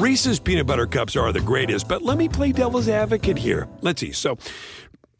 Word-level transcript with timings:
Reese's 0.00 0.40
peanut 0.40 0.66
butter 0.66 0.86
cups 0.86 1.14
are 1.14 1.30
the 1.30 1.42
greatest, 1.42 1.86
but 1.86 2.00
let 2.00 2.16
me 2.16 2.26
play 2.26 2.52
devil's 2.52 2.88
advocate 2.88 3.36
here. 3.36 3.68
Let's 3.82 4.00
see. 4.00 4.12
So, 4.12 4.38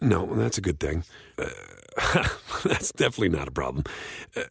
no, 0.00 0.24
that's 0.24 0.56
a 0.56 0.62
good 0.62 0.80
thing. 0.80 1.04
Uh, 1.36 2.26
that's 2.64 2.90
definitely 2.92 3.28
not 3.28 3.46
a 3.46 3.50
problem. 3.50 3.84
Uh, 4.34 4.44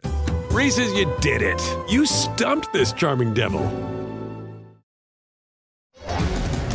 Reese's, 0.52 0.94
you 0.94 1.12
did 1.20 1.42
it. 1.42 1.60
You 1.90 2.06
stumped 2.06 2.72
this 2.74 2.94
charming 2.94 3.34
devil. 3.34 3.66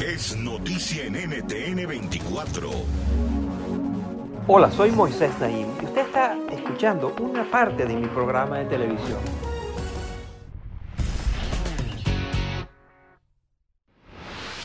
Es 0.05 0.35
noticia 0.35 1.05
en 1.05 1.15
NTN 1.15 1.87
24. 1.87 2.73
Hola, 4.49 4.73
soy 4.73 4.91
Moisés 4.91 5.39
Naim 5.39 5.69
y 5.81 5.85
usted 5.85 6.07
está 6.07 6.37
escuchando 6.51 7.15
una 7.21 7.49
parte 7.49 7.87
de 7.87 7.95
mi 7.95 8.09
programa 8.09 8.59
de 8.59 8.65
televisión. 8.65 9.54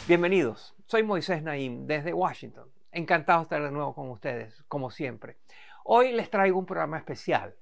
Bienvenidos, 0.10 0.74
soy 0.88 1.04
Moisés 1.04 1.44
Naim 1.44 1.86
desde 1.86 2.14
Washington. 2.16 2.68
Encantado 2.92 3.42
de 3.42 3.44
estar 3.44 3.62
de 3.62 3.70
nuevo 3.70 3.94
con 3.94 4.10
ustedes, 4.10 4.64
como 4.68 4.90
siempre. 4.90 5.38
Hoy 5.84 6.14
les 6.14 6.32
traigo 6.32 6.58
un 6.58 6.66
programa 6.66 6.98
especial 6.98 7.54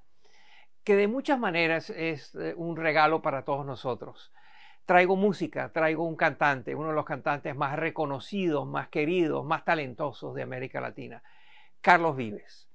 que 0.86 0.96
de 0.96 1.10
muchas 1.10 1.38
maneras 1.38 1.90
es 1.90 2.34
eh, 2.36 2.54
un 2.56 2.78
regalo 2.78 3.22
para 3.22 3.44
todos 3.44 3.66
nosotros. 3.66 4.32
Traigo 4.86 5.18
música, 5.18 5.74
traigo 5.74 6.06
un 6.06 6.16
cantante, 6.16 6.74
uno 6.74 6.88
de 6.88 6.96
los 6.96 7.04
cantantes 7.04 7.54
más 7.54 7.76
reconocidos, 7.76 8.66
más 8.66 8.88
queridos, 8.88 9.44
más 9.44 9.66
talentosos 9.66 10.34
de 10.34 10.44
América 10.44 10.80
Latina, 10.80 11.22
Carlos 11.82 12.16
Vives. 12.16 12.70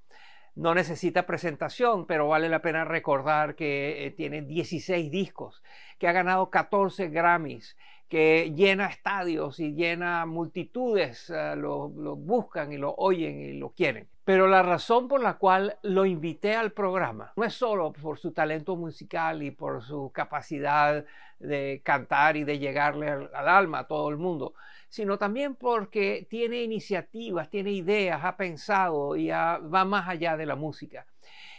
No 0.55 0.75
necesita 0.75 1.25
presentación, 1.25 2.07
pero 2.07 2.29
vale 2.29 2.51
la 2.51 2.61
pena 2.61 2.85
recordar 2.85 3.55
que 3.55 4.05
eh, 4.05 4.11
tiene 4.11 4.43
16 4.43 5.11
discos, 5.11 5.63
que 5.99 6.09
ha 6.09 6.13
ganado 6.13 6.51
14 6.51 7.09
Grammys, 7.09 7.75
que 8.13 8.53
llena 8.55 8.89
estadios 8.89 9.59
y 9.59 9.73
llena 9.73 10.27
multitudes, 10.27 11.31
eh, 11.31 11.57
lo, 11.57 11.89
buscan 11.89 12.71
y 12.71 12.77
lo 12.77 12.95
oyen 12.99 13.41
y 13.41 13.55
lo 13.55 13.71
quieren. 13.71 14.07
Pero 14.27 14.49
la 14.49 14.63
razón 14.63 15.09
por 15.09 15.23
la 15.23 15.39
cual 15.39 15.79
lo 15.81 16.05
invité 16.05 16.55
al 16.55 16.73
programa 16.73 17.33
no 17.37 17.45
es 17.45 17.55
solo 17.55 17.91
por 17.91 18.19
su 18.19 18.33
talento 18.33 18.77
musical 18.77 19.43
y 19.43 19.51
por 19.51 19.83
su 19.83 20.13
capacidad 20.13 21.07
de 21.39 21.81
cantar 21.83 22.37
y 22.37 22.45
de 22.45 22.59
llegarle 22.59 23.09
al, 23.09 23.31
al 23.33 23.49
alma 23.49 23.79
a 23.79 23.87
todo 23.87 24.11
el 24.11 24.19
mundo, 24.19 24.53
sino 24.91 25.17
también 25.17 25.55
porque 25.55 26.27
tiene 26.29 26.63
iniciativas, 26.65 27.49
tiene 27.49 27.71
ideas, 27.71 28.23
ha 28.25 28.37
pensado 28.37 29.17
y 29.17 29.29
va 29.29 29.85
más 29.87 30.07
allá 30.07 30.37
de 30.37 30.45
la 30.45 30.55
música. 30.55 31.07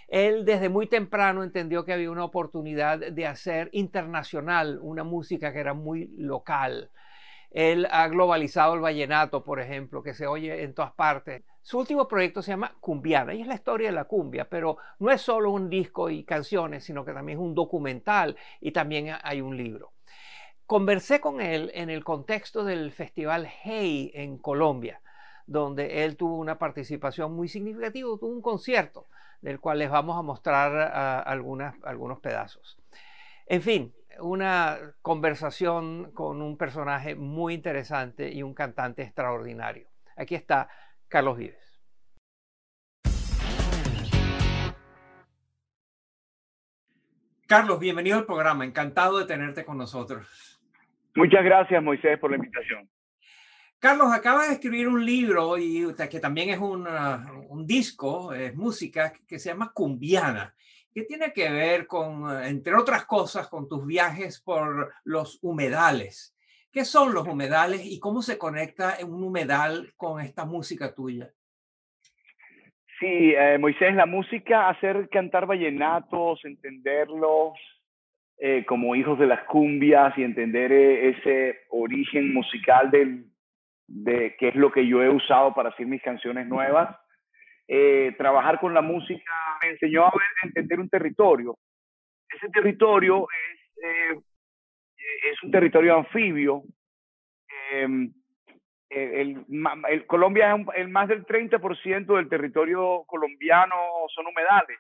Él 0.08 0.46
desde 0.46 0.70
muy 0.70 0.88
temprano 0.88 1.44
entendió 1.44 1.86
que 1.86 1.94
había 1.94 2.12
una 2.12 2.26
oportunidad 2.26 3.00
de 3.00 3.28
hacer 3.28 3.70
internacional 3.72 4.80
una 4.82 5.04
música 5.04 5.54
que 5.54 5.60
era 5.60 5.74
muy 5.74 6.08
local. 6.18 6.92
Él 7.54 7.88
ha 7.92 8.08
globalizado 8.08 8.74
el 8.74 8.82
vallenato, 8.82 9.44
por 9.44 9.60
ejemplo, 9.60 10.02
que 10.02 10.16
se 10.16 10.26
oye 10.26 10.64
en 10.64 10.74
todas 10.74 10.94
partes. 10.94 11.44
Su 11.62 11.78
último 11.78 12.08
proyecto 12.08 12.42
se 12.42 12.52
llama 12.52 12.76
Cumbiana 12.80 13.34
y 13.36 13.42
es 13.42 13.48
la 13.48 13.54
historia 13.54 13.90
de 13.90 13.96
la 13.96 14.06
cumbia, 14.06 14.50
pero 14.50 14.78
no 15.00 15.12
es 15.12 15.22
solo 15.22 15.52
un 15.52 15.70
disco 15.70 16.10
y 16.10 16.24
canciones, 16.24 16.84
sino 16.84 17.06
que 17.06 17.14
también 17.14 17.38
es 17.38 17.44
un 17.44 17.54
documental 17.54 18.36
y 18.60 18.72
también 18.72 19.16
hay 19.22 19.40
un 19.42 19.56
libro. 19.56 19.94
Conversé 20.66 21.22
con 21.22 21.42
él 21.42 21.70
en 21.76 21.92
el 21.92 22.04
contexto 22.04 22.64
del 22.64 22.92
Festival 22.92 23.48
Hey 23.64 24.12
en 24.16 24.40
Colombia, 24.40 25.02
donde 25.46 26.04
él 26.04 26.18
tuvo 26.18 26.38
una 26.38 26.58
participación 26.58 27.34
muy 27.36 27.48
significativa, 27.48 28.10
tuvo 28.20 28.34
un 28.34 28.42
concierto 28.42 29.06
del 29.44 29.60
cual 29.60 29.80
les 29.80 29.90
vamos 29.90 30.18
a 30.18 30.22
mostrar 30.22 30.72
uh, 30.72 31.30
algunas, 31.30 31.76
algunos 31.84 32.22
pedazos. 32.22 32.78
En 33.46 33.62
fin, 33.62 33.94
una 34.22 34.80
conversación 35.02 36.12
con 36.14 36.42
un 36.42 36.58
personaje 36.58 37.14
muy 37.14 37.54
interesante 37.54 38.32
y 38.32 38.42
un 38.42 38.54
cantante 38.54 39.02
extraordinario. 39.02 39.90
Aquí 40.16 40.34
está 40.34 40.70
Carlos 41.10 41.38
Vives. 41.38 41.82
Carlos, 47.46 47.80
bienvenido 47.80 48.18
al 48.18 48.26
programa. 48.26 48.64
Encantado 48.64 49.20
de 49.20 49.26
tenerte 49.26 49.66
con 49.66 49.78
nosotros. 49.78 50.62
Muchas 51.16 51.44
gracias, 51.44 51.84
Moisés, 51.84 52.18
por 52.18 52.32
la 52.32 52.38
invitación. 52.38 52.90
Carlos, 53.84 54.14
acaba 54.14 54.48
de 54.48 54.54
escribir 54.54 54.88
un 54.88 55.06
libro 55.06 55.58
y 55.58 55.94
que 56.10 56.22
también 56.22 56.52
es 56.52 56.58
un, 56.58 56.88
disco, 57.68 58.34
es 58.34 58.56
música, 58.56 59.12
que 59.28 59.38
se 59.38 59.50
llama 59.50 59.74
Cumbiana, 59.74 60.56
que 60.94 61.02
tiene 61.02 61.34
que 61.34 61.52
ver 61.52 61.86
con, 61.86 62.24
entre 62.46 62.76
otras 62.76 63.04
cosas, 63.04 63.50
con 63.50 63.68
tus 63.68 63.86
viajes 63.86 64.40
por 64.40 64.94
los 65.04 65.38
humedales. 65.42 66.34
¿Qué 66.72 66.86
son 66.86 67.14
los 67.14 67.28
humedales 67.28 67.82
y 67.84 68.00
cómo 68.00 68.22
se 68.22 68.38
conecta 68.38 69.00
un 69.06 69.22
humedal 69.22 69.92
con 69.98 70.22
esta 70.22 70.46
música 70.46 70.96
tuya? 70.96 71.30
Sí, 73.02 73.34
eh, 73.38 73.58
Moisés, 73.60 73.96
la 73.96 74.06
música, 74.06 74.70
hacer 74.70 75.10
cantar 75.10 75.46
vallenatos, 75.46 76.40
entenderlos 76.46 77.52
eh, 78.38 78.64
como 78.66 78.96
hijos 78.96 79.20
de 79.20 79.28
las 79.28 79.44
cumbias 79.44 80.18
y 80.18 80.24
entender 80.24 80.72
eh, 80.72 81.10
ese 81.10 81.58
origen 81.70 82.34
musical 82.34 82.90
del, 82.90 83.33
de 83.94 84.36
qué 84.40 84.50
es 84.50 84.56
lo 84.56 84.72
que 84.72 84.88
yo 84.88 85.04
he 85.04 85.10
usado 85.10 85.54
para 85.54 85.70
hacer 85.70 85.86
mis 85.86 86.02
canciones 86.02 86.48
nuevas. 86.48 86.98
Eh, 87.68 88.14
trabajar 88.18 88.60
con 88.60 88.74
la 88.74 88.82
música 88.82 89.32
me 89.62 89.70
enseñó 89.70 90.08
a 90.08 90.12
entender 90.42 90.80
un 90.80 90.90
territorio. 90.90 91.58
Ese 92.28 92.50
territorio 92.50 93.28
es, 93.30 93.84
eh, 93.84 94.20
es 95.32 95.44
un 95.44 95.52
territorio 95.52 95.98
anfibio. 95.98 96.64
Eh, 97.72 98.10
el, 98.90 100.06
Colombia 100.08 100.56
es 100.56 100.66
el 100.76 100.90
más 100.90 101.08
del 101.08 101.26
30% 101.26 102.16
del 102.16 102.30
territorio 102.30 103.04
colombiano 103.08 103.76
son 104.14 104.26
humedales. 104.28 104.80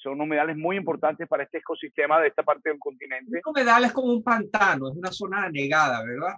Son 0.00 0.20
humedales 0.20 0.56
muy 0.56 0.76
importantes 0.76 1.26
para 1.26 1.42
este 1.42 1.58
ecosistema 1.58 2.20
de 2.20 2.28
esta 2.28 2.44
parte 2.44 2.70
del 2.70 2.78
continente. 2.78 3.40
Un 3.44 3.50
humedal 3.52 3.84
es 3.84 3.92
como 3.92 4.12
un 4.12 4.22
pantano, 4.22 4.88
es 4.88 4.96
una 4.96 5.10
zona 5.10 5.44
anegada, 5.44 6.04
¿verdad? 6.04 6.36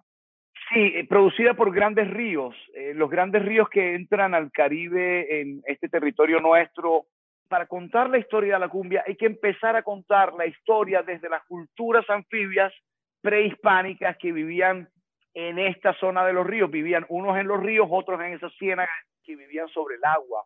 Sí, 0.72 0.92
eh, 0.94 1.06
producida 1.06 1.54
por 1.54 1.74
grandes 1.74 2.08
ríos, 2.10 2.54
eh, 2.74 2.92
los 2.94 3.10
grandes 3.10 3.44
ríos 3.44 3.68
que 3.68 3.94
entran 3.94 4.34
al 4.34 4.50
Caribe 4.50 5.40
en 5.40 5.62
este 5.66 5.88
territorio 5.88 6.40
nuestro. 6.40 7.06
Para 7.48 7.66
contar 7.66 8.08
la 8.08 8.18
historia 8.18 8.54
de 8.54 8.60
la 8.60 8.68
cumbia 8.68 9.04
hay 9.06 9.16
que 9.16 9.26
empezar 9.26 9.76
a 9.76 9.82
contar 9.82 10.32
la 10.32 10.46
historia 10.46 11.02
desde 11.02 11.28
las 11.28 11.44
culturas 11.44 12.08
anfibias 12.08 12.72
prehispánicas 13.20 14.16
que 14.16 14.32
vivían 14.32 14.88
en 15.34 15.58
esta 15.58 15.92
zona 15.94 16.24
de 16.24 16.32
los 16.32 16.46
ríos. 16.46 16.70
Vivían 16.70 17.04
unos 17.08 17.36
en 17.36 17.46
los 17.46 17.62
ríos, 17.62 17.86
otros 17.90 18.20
en 18.20 18.32
esas 18.32 18.52
ciénagas 18.56 18.94
que 19.24 19.36
vivían 19.36 19.68
sobre 19.68 19.96
el 19.96 20.04
agua, 20.04 20.44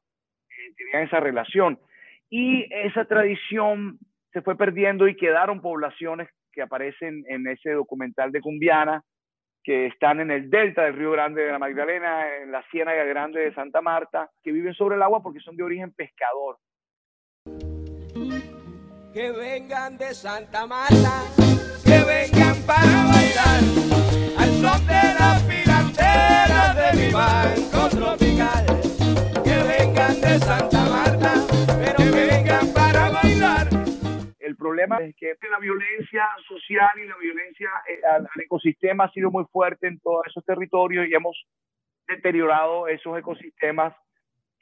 eh, 0.50 0.74
tenían 0.76 1.06
esa 1.06 1.20
relación. 1.20 1.78
Y 2.30 2.66
esa 2.74 3.04
tradición 3.04 3.98
se 4.32 4.42
fue 4.42 4.56
perdiendo 4.56 5.06
y 5.06 5.16
quedaron 5.16 5.60
poblaciones 5.60 6.28
que 6.52 6.62
aparecen 6.62 7.24
en 7.28 7.46
ese 7.46 7.70
documental 7.70 8.32
de 8.32 8.40
Cumbiana, 8.40 9.02
que 9.62 9.86
están 9.86 10.20
en 10.20 10.30
el 10.30 10.50
delta 10.50 10.84
del 10.84 10.94
Río 10.94 11.12
Grande 11.12 11.42
de 11.42 11.52
la 11.52 11.58
Magdalena, 11.58 12.36
en 12.36 12.52
la 12.52 12.62
Ciénaga 12.70 13.04
Grande 13.04 13.40
de 13.40 13.54
Santa 13.54 13.80
Marta, 13.80 14.30
que 14.42 14.52
viven 14.52 14.74
sobre 14.74 14.96
el 14.96 15.02
agua 15.02 15.22
porque 15.22 15.40
son 15.40 15.56
de 15.56 15.62
origen 15.62 15.92
pescador. 15.92 16.58
Que 19.12 19.32
vengan 19.32 19.96
de 19.98 20.14
Santa 20.14 20.66
Marta, 20.66 21.22
que 21.84 22.04
vengan 22.04 22.56
para 22.66 23.06
bailar, 23.12 23.60
al 24.38 24.50
son 24.60 24.86
de 24.86 25.02
la 25.18 25.40
filantera 25.48 26.74
de 26.74 26.96
mi 26.96 27.12
banco 27.12 27.88
tropical. 27.90 28.66
Que 29.42 29.56
vengan 29.62 30.20
de 30.20 30.38
Santa 30.38 30.77
problema 34.86 35.08
es 35.08 35.16
que 35.16 35.48
la 35.50 35.58
violencia 35.58 36.26
social 36.46 36.90
y 37.02 37.06
la 37.06 37.16
violencia 37.16 37.70
eh, 37.88 38.00
al, 38.06 38.28
ecosistema 38.42 39.04
ha 39.04 39.12
sido 39.12 39.30
muy 39.30 39.44
fuerte 39.52 39.86
en 39.88 39.98
todos 40.00 40.26
esos 40.26 40.44
territorios 40.44 41.06
y 41.08 41.14
hemos 41.14 41.36
deteriorado 42.06 42.88
esos 42.88 43.18
ecosistemas, 43.18 43.94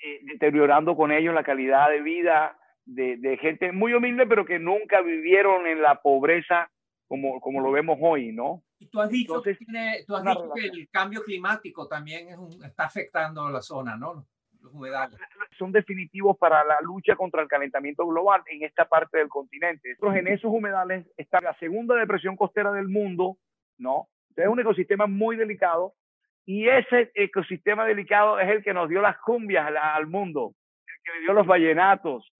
eh, 0.03 0.21
deteriorando 0.25 0.97
con 0.97 1.13
ellos 1.13 1.35
la 1.35 1.45
calidad 1.45 1.91
de 1.91 2.03
vida 2.03 2.59
de, 2.85 3.17
de, 3.17 3.37
gente 3.39 3.73
muy 3.73 3.95
humilde, 3.95 4.27
pero 4.27 4.45
que 4.45 4.59
nunca 4.59 5.01
vivieron 5.01 5.67
en 5.67 5.83
la 5.83 6.01
pobreza 6.01 6.71
como, 7.09 7.41
como 7.41 7.61
lo 7.61 7.73
vemos 7.73 7.99
hoy, 8.01 8.33
¿no? 8.33 8.63
Y 8.79 8.89
tú 8.89 9.01
has 9.01 9.11
dicho, 9.11 9.35
Entonces, 9.35 9.59
que, 9.59 9.65
tiene- 9.65 10.05
tú 10.07 10.17
has 10.17 10.25
dicho 10.25 10.53
que 10.55 10.67
el 10.67 10.89
cambio 10.91 11.23
climático 11.23 11.89
también 11.89 12.29
es 12.29 12.37
un- 12.37 12.63
está 12.65 12.85
afectando 12.85 13.49
la 13.49 13.63
zona, 13.63 13.97
¿no? 13.97 14.27
Los 14.67 14.75
humedales. 14.75 15.17
son 15.59 15.71
definitivos 15.71 16.37
para 16.39 16.65
la 16.65 16.79
lucha 16.83 17.15
contra 17.15 17.41
el 17.41 17.49
calentamiento 17.49 18.05
global 18.05 18.43
en 18.47 18.65
esta 18.65 18.85
parte 18.85 19.19
del 19.19 19.29
continente. 19.29 19.91
Nosotros 19.91 20.17
en 20.17 20.27
esos 20.27 20.51
humedales 20.51 21.07
está 21.17 21.41
la 21.41 21.55
segunda 21.59 21.95
depresión 21.95 22.37
costera 22.37 22.73
del 22.73 22.89
mundo, 22.89 23.37
¿no? 23.79 24.09
Es 24.35 24.49
un 24.49 24.59
ecosistema 24.59 25.07
muy 25.07 25.37
delicado 25.37 25.95
y 26.45 26.69
ese 26.69 27.13
ecosistema 27.15 27.85
delicado 27.85 28.41
es 28.41 28.49
el 28.49 28.65
que 28.65 28.75
nos 28.75 28.89
dio 28.89 29.01
las 29.01 29.19
cumbias 29.19 29.67
al, 29.67 29.77
al 29.77 30.07
mundo, 30.09 30.53
el 30.87 31.03
que 31.05 31.13
le 31.13 31.21
dio 31.21 31.33
los 31.33 31.47
vallenatos. 31.47 32.33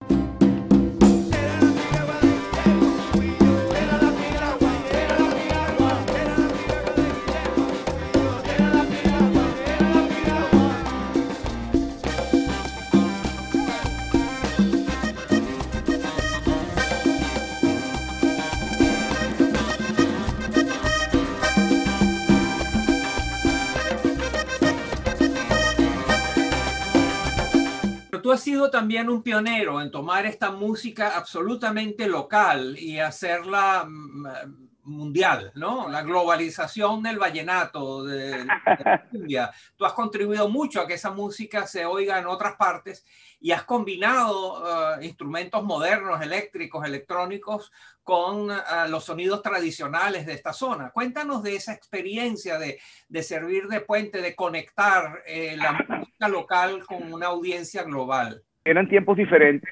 Tú 28.27 28.33
has 28.33 28.41
sido 28.41 28.69
también 28.69 29.07
un 29.07 29.23
pionero 29.23 29.79
en 29.81 29.89
tomar 29.89 30.25
esta 30.25 30.51
música 30.51 31.15
absolutamente 31.15 32.09
local 32.09 32.77
y 32.77 32.99
hacerla 32.99 33.85
mm, 33.87 34.66
mundial, 34.87 35.51
¿no? 35.55 35.89
La 35.89 36.01
globalización 36.01 37.03
del 37.03 37.19
vallenato, 37.19 38.03
de, 38.05 38.37
de 38.39 38.45
la 38.45 39.03
cumbia. 39.11 39.51
Tú 39.75 39.85
has 39.85 39.93
contribuido 39.93 40.49
mucho 40.49 40.81
a 40.81 40.87
que 40.87 40.95
esa 40.95 41.11
música 41.11 41.67
se 41.67 41.85
oiga 41.85 42.17
en 42.19 42.25
otras 42.27 42.55
partes 42.55 43.05
y 43.39 43.51
has 43.51 43.63
combinado 43.63 44.63
eh, 44.99 45.05
instrumentos 45.05 45.63
modernos, 45.63 46.21
eléctricos, 46.21 46.85
electrónicos, 46.85 47.71
con 48.03 48.49
eh, 48.49 48.55
los 48.89 49.03
sonidos 49.03 49.41
tradicionales 49.41 50.25
de 50.25 50.33
esta 50.33 50.53
zona. 50.53 50.91
Cuéntanos 50.91 51.43
de 51.43 51.55
esa 51.55 51.73
experiencia 51.73 52.57
de, 52.57 52.79
de 53.09 53.23
servir 53.23 53.67
de 53.67 53.81
puente, 53.81 54.21
de 54.21 54.33
conectar 54.35 55.21
eh, 55.27 55.55
la 55.57 55.73
música 55.73 56.27
local 56.29 56.85
con 56.85 57.11
una 57.11 57.27
audiencia 57.27 57.83
global. 57.83 58.41
Eran 58.63 58.87
tiempos 58.87 59.17
diferentes. 59.17 59.69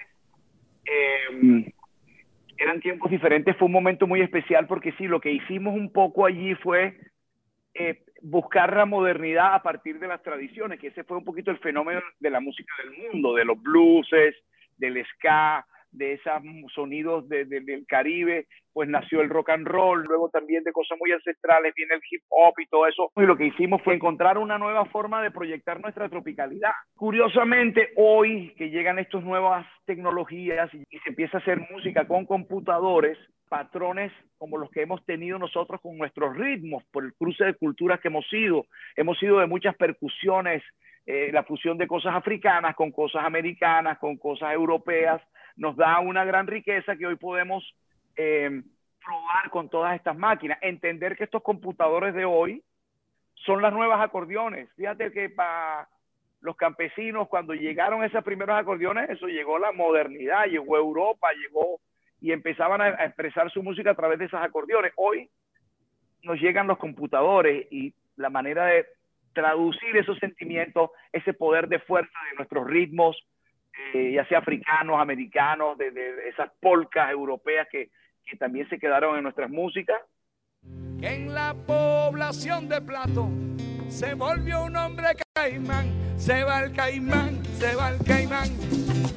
eh, 0.86 1.74
eran 2.58 2.80
tiempos 2.80 3.12
diferentes. 3.12 3.56
Fue 3.58 3.68
un 3.68 3.72
momento 3.72 4.08
muy 4.08 4.22
especial 4.22 4.68
porque 4.68 4.94
sí, 4.94 5.08
lo 5.08 5.20
que 5.20 5.32
hicimos 5.32 5.76
un 5.76 5.92
poco 5.92 6.26
allí 6.26 6.56
fue 6.56 6.98
eh, 7.74 8.04
buscar 8.22 8.76
la 8.76 8.86
modernidad 8.86 9.54
a 9.54 9.62
partir 9.62 10.00
de 10.00 10.08
las 10.08 10.22
tradiciones, 10.24 10.80
que 10.80 10.88
ese 10.88 11.04
fue 11.04 11.18
un 11.18 11.26
poquito 11.26 11.52
el 11.52 11.60
fenómeno 11.60 12.02
de 12.20 12.30
la 12.30 12.40
música 12.40 12.74
del 12.84 13.12
mundo, 13.12 13.36
de 13.36 13.46
los 13.46 13.62
blueses, 13.62 14.36
del 14.78 15.06
ska, 15.06 15.66
de 15.98 16.14
esos 16.14 16.42
sonidos 16.74 17.28
de, 17.30 17.46
de, 17.46 17.62
del 17.62 17.86
Caribe, 17.88 18.48
pues 18.74 18.90
nació 18.90 19.22
el 19.22 19.30
rock 19.30 19.50
and 19.52 19.68
roll, 19.68 20.04
luego 20.04 20.30
también 20.30 20.64
de 20.64 20.72
cosas 20.72 20.98
muy 21.00 21.12
ancestrales 21.12 21.74
viene 21.76 21.96
el 21.96 22.02
hip 22.10 22.22
hop 22.30 22.54
y 22.60 22.68
todo 22.68 22.88
eso. 22.88 23.12
Y 23.16 23.22
lo 23.22 23.38
que 23.38 23.48
hicimos 23.48 23.82
fue 23.84 23.96
encontrar 23.96 24.38
una 24.38 24.58
nueva 24.58 24.86
forma 24.86 25.22
de 25.24 25.32
proyectar 25.32 25.80
nuestra 25.82 26.10
tropicalidad. 26.10 26.72
Curiosamente, 26.96 27.90
hoy 27.96 28.54
que 28.58 28.70
llegan 28.70 29.00
estas 29.00 29.24
nuevas 29.24 29.66
tecnologías 29.86 30.74
y, 30.74 30.84
y 30.90 31.00
se 31.00 31.10
empieza 31.10 31.38
a 31.38 31.42
hacer 31.42 31.60
música 31.72 32.08
con 32.08 32.26
computadores, 32.26 33.18
patrones 33.48 34.12
como 34.38 34.58
los 34.58 34.70
que 34.70 34.82
hemos 34.82 35.04
tenido 35.06 35.40
nosotros 35.40 35.80
con 35.82 35.98
nuestros 35.98 36.36
ritmos, 36.36 36.84
por 36.92 37.06
el 37.06 37.14
cruce 37.14 37.46
de 37.46 37.54
culturas 37.54 38.00
que 38.00 38.10
hemos 38.10 38.28
sido. 38.28 38.66
Hemos 38.96 39.18
sido 39.18 39.40
de 39.40 39.48
muchas 39.48 39.76
percusiones, 39.76 40.62
eh, 41.06 41.30
la 41.32 41.44
fusión 41.44 41.78
de 41.78 41.88
cosas 41.88 42.16
africanas 42.16 42.76
con 42.76 42.92
cosas 42.92 43.24
americanas, 43.24 43.98
con 44.00 44.18
cosas 44.18 44.54
europeas, 44.54 45.22
nos 45.56 45.76
da 45.76 46.00
una 46.00 46.26
gran 46.26 46.48
riqueza 46.48 46.96
que 46.96 47.08
hoy 47.08 47.16
podemos 47.16 47.64
eh, 48.16 48.62
probar 49.04 49.50
con 49.50 49.70
todas 49.70 49.96
estas 49.96 50.18
máquinas. 50.18 50.58
Entender 50.62 51.16
que 51.16 51.26
estos 51.26 51.44
computadores 51.44 52.14
de 52.14 52.26
hoy 52.26 52.64
son 53.46 53.62
las 53.62 53.74
nuevas 53.74 54.02
acordeones. 54.02 54.70
Fíjate 54.76 55.12
que 55.12 55.30
para 55.30 55.88
los 56.42 56.56
campesinos, 56.56 57.28
cuando 57.28 57.54
llegaron 57.54 58.04
esos 58.04 58.24
primeros 58.24 58.58
acordeones, 58.58 59.10
eso 59.10 59.28
llegó 59.28 59.60
la 59.60 59.72
modernidad, 59.72 60.46
llegó 60.46 60.78
Europa, 60.78 61.30
llegó 61.34 61.80
y 62.22 62.32
empezaban 62.32 62.82
a, 62.82 62.90
expresar 63.06 63.52
su 63.52 63.62
música 63.62 63.92
a 63.92 63.96
través 63.96 64.20
de 64.20 64.26
esos 64.26 64.42
acordeones. 64.42 64.94
Hoy 64.96 65.30
nos 66.24 66.40
llegan 66.40 66.68
los 66.68 66.78
computadores 66.78 67.68
y 67.72 67.94
la 68.16 68.30
manera 68.30 68.66
de 68.66 68.86
traducir 69.34 69.98
esos 69.98 70.18
sentimientos, 70.20 70.92
ese 71.12 71.34
poder 71.34 71.68
de 71.68 71.80
fuerza 71.80 72.18
de 72.32 72.38
nuestros 72.38 72.66
ritmos, 72.66 73.18
eh, 73.94 74.12
ya 74.14 74.26
sea 74.28 74.40
africanos, 74.40 75.00
americanos, 75.00 75.78
de, 75.78 75.92
de, 75.92 76.30
esas 76.30 76.50
polcas 76.60 77.12
europeas 77.12 77.68
que, 77.72 77.90
que, 78.26 78.38
también 78.38 78.68
se 78.70 78.80
quedaron 78.80 79.18
en 79.18 79.24
nuestras 79.24 79.50
músicas. 79.50 80.00
En 81.02 81.34
la 81.34 81.54
población 81.54 82.68
de 82.68 82.82
Plato 82.82 83.30
se 83.90 84.14
volvió 84.14 84.64
un 84.64 84.76
hombre 84.76 85.08
caimán, 85.34 85.92
se 86.18 86.44
va 86.44 86.64
el 86.64 86.74
caimán, 86.74 87.44
se 87.46 87.76
va 87.76 87.90
el 87.92 88.04
caimán, 88.04 88.48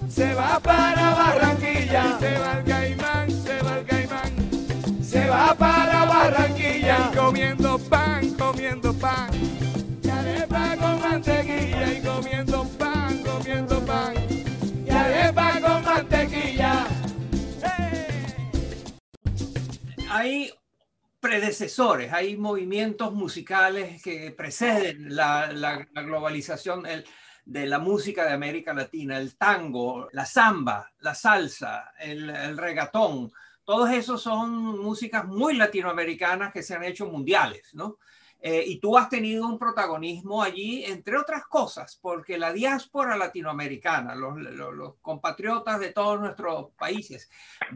se 0.09 0.35
va 0.35 0.61
para 0.61 1.15
Barranquilla, 1.15 2.19
se 2.19 2.39
va 2.39 2.59
el 2.59 2.65
caimán, 2.65 3.31
se 3.31 3.63
va 3.63 3.79
el 3.79 3.87
caimán, 3.87 5.03
se 5.03 5.29
va 5.29 5.55
para 5.55 6.05
Barranquilla, 6.05 7.11
comiendo 7.17 7.79
pan, 7.79 8.35
comiendo 8.37 8.93
pan, 8.95 9.31
Hay 20.19 20.53
predecesores, 21.21 22.13
hay 22.13 22.37
movimientos 22.37 23.15
musicales 23.15 24.03
que 24.03 24.33
preceden 24.33 25.15
la, 25.15 25.87
globalización 25.95 26.83
de 27.45 27.67
la 27.67 27.79
música 27.79 28.25
de 28.25 28.33
América 28.33 28.75
Latina, 28.75 29.17
el 29.17 29.37
tango, 29.37 30.09
la 30.11 30.27
samba, 30.27 30.91
la 31.03 31.15
salsa, 31.15 31.93
el, 32.01 32.31
el 32.31 32.59
regatón, 32.59 33.31
todos 33.63 33.91
esos 33.93 34.21
son 34.21 34.81
músicas 34.81 35.25
muy 35.25 35.55
latinoamericanas 35.55 36.53
que 36.53 36.65
se 36.65 36.75
han 36.75 36.83
hecho 36.83 37.07
mundiales, 37.07 37.73
¿no? 37.75 37.99
Eh, 38.41 38.63
y 38.67 38.79
tú 38.79 38.97
has 38.97 39.09
tenido 39.09 39.47
un 39.47 39.59
protagonismo 39.59 40.41
allí, 40.41 40.85
entre 40.85 41.19
otras 41.19 41.45
cosas, 41.47 41.99
porque 42.01 42.39
la 42.39 42.53
diáspora 42.53 43.17
latinoamericana, 43.17 44.15
los, 44.15 44.39
los, 44.39 44.75
los, 44.75 44.95
compatriotas 45.03 45.81
de 45.81 45.93
todos 45.93 46.21
nuestros 46.21 46.71
países, 46.79 47.29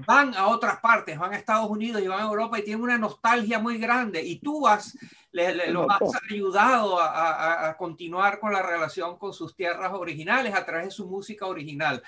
van 0.06 0.37
a 0.37 0.46
otras 0.46 0.78
partes, 0.78 1.18
van 1.18 1.32
a 1.32 1.37
Estados 1.37 1.68
Unidos 1.68 2.00
y 2.00 2.06
van 2.06 2.20
a 2.20 2.28
Europa 2.28 2.60
y 2.60 2.64
tienen 2.64 2.84
una 2.84 2.96
nostalgia 2.96 3.58
muy 3.58 3.78
grande. 3.78 4.22
Y 4.22 4.38
tú 4.38 4.68
has, 4.68 4.96
le, 5.32 5.52
le, 5.52 5.72
los 5.72 5.87
has 5.88 6.22
ayudado 6.30 7.00
a, 7.00 7.08
a, 7.08 7.68
a 7.70 7.76
continuar 7.76 8.38
con 8.38 8.52
la 8.52 8.62
relación 8.62 9.18
con 9.18 9.32
sus 9.32 9.56
tierras 9.56 9.92
originales 9.92 10.54
a 10.54 10.64
través 10.64 10.87
de 10.87 10.90
su 10.92 11.08
música 11.08 11.46
original. 11.46 12.00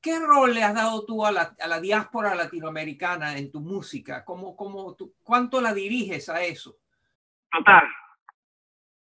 ¿Qué 0.00 0.18
rol 0.18 0.54
le 0.54 0.62
has 0.62 0.74
dado 0.74 1.04
tú 1.04 1.24
a 1.26 1.32
la, 1.32 1.54
a 1.60 1.66
la 1.66 1.80
diáspora 1.80 2.34
latinoamericana 2.34 3.36
en 3.36 3.50
tu 3.50 3.60
música? 3.60 4.24
¿Cómo, 4.24 4.56
cómo 4.56 4.94
tú, 4.94 5.14
¿Cuánto 5.22 5.60
la 5.60 5.74
diriges 5.74 6.30
a 6.30 6.42
eso? 6.42 6.78
Total, 7.54 7.84